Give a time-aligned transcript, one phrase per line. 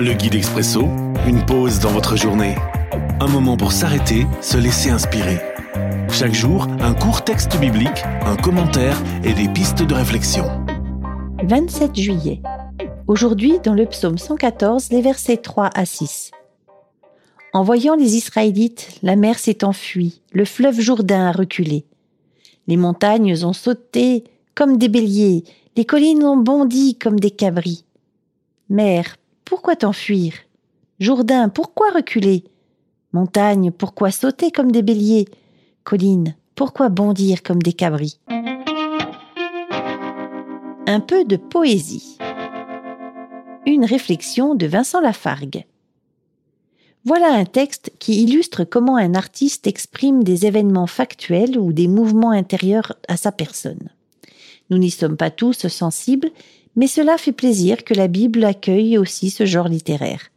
[0.00, 0.82] Le guide expresso,
[1.26, 2.54] une pause dans votre journée.
[3.18, 5.40] Un moment pour s'arrêter, se laisser inspirer.
[6.08, 10.44] Chaque jour, un court texte biblique, un commentaire et des pistes de réflexion.
[11.42, 12.40] 27 juillet.
[13.08, 16.30] Aujourd'hui, dans le psaume 114, les versets 3 à 6.
[17.52, 21.86] En voyant les Israélites, la mer s'est enfuie, le fleuve Jourdain a reculé.
[22.68, 24.22] Les montagnes ont sauté
[24.54, 25.42] comme des béliers,
[25.76, 27.84] les collines ont bondi comme des cabris.
[28.68, 29.16] Mer,
[29.58, 30.34] pourquoi t'enfuir?
[31.00, 32.44] Jourdain, pourquoi reculer?
[33.12, 35.24] Montagne, pourquoi sauter comme des béliers?
[35.82, 38.20] Colline, pourquoi bondir comme des cabris?
[40.86, 42.18] Un peu de poésie.
[43.66, 45.64] Une réflexion de Vincent Lafargue.
[47.04, 52.30] Voilà un texte qui illustre comment un artiste exprime des événements factuels ou des mouvements
[52.30, 53.90] intérieurs à sa personne.
[54.70, 56.30] Nous n'y sommes pas tous sensibles,
[56.78, 60.30] mais cela fait plaisir que la Bible accueille aussi ce genre littéraire.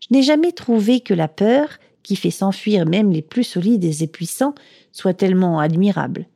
[0.00, 1.68] Je n'ai jamais trouvé que la peur,
[2.02, 4.56] qui fait s'enfuir même les plus solides et puissants,
[4.90, 6.26] soit tellement admirable.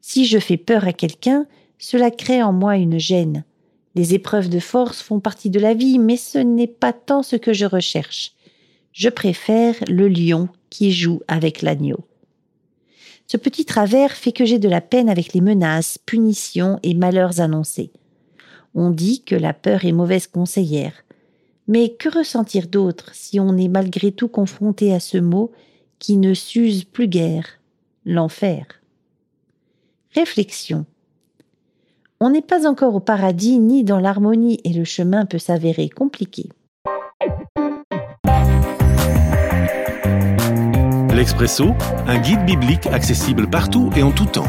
[0.00, 1.46] Si je fais peur à quelqu'un,
[1.78, 3.44] cela crée en moi une gêne.
[3.94, 7.36] Les épreuves de force font partie de la vie, mais ce n'est pas tant ce
[7.36, 8.32] que je recherche.
[8.90, 12.00] Je préfère le lion qui joue avec l'agneau.
[13.28, 17.38] Ce petit travers fait que j'ai de la peine avec les menaces, punitions et malheurs
[17.38, 17.92] annoncés.
[18.74, 21.04] On dit que la peur est mauvaise conseillère.
[21.66, 25.52] Mais que ressentir d'autre si on est malgré tout confronté à ce mot
[25.98, 27.46] qui ne s'use plus guère,
[28.04, 28.66] l'enfer
[30.14, 30.84] Réflexion.
[32.20, 36.48] On n'est pas encore au paradis ni dans l'harmonie et le chemin peut s'avérer compliqué.
[41.14, 41.72] L'Expresso,
[42.06, 44.48] un guide biblique accessible partout et en tout temps